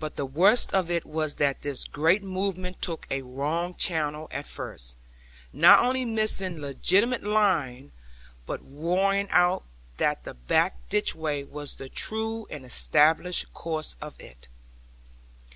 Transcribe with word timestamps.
But 0.00 0.16
the 0.16 0.26
worst 0.26 0.72
of 0.74 0.90
it 0.90 1.06
was 1.06 1.36
that 1.36 1.62
this 1.62 1.84
great 1.84 2.24
movement 2.24 2.82
took 2.82 3.06
a 3.08 3.22
wrong 3.22 3.76
channel 3.76 4.26
at 4.32 4.48
first; 4.48 4.96
not 5.52 5.78
only 5.78 6.04
missing 6.04 6.58
legitimate 6.60 7.22
line, 7.22 7.92
but 8.46 8.58
roaring 8.68 9.28
out 9.30 9.62
that 9.98 10.24
the 10.24 10.34
back 10.34 10.74
ditchway 10.90 11.44
was 11.48 11.76
the 11.76 11.88
true 11.88 12.48
and 12.50 12.64
established 12.66 13.54
course 13.54 13.94
of 14.02 14.20
it. 14.20 14.48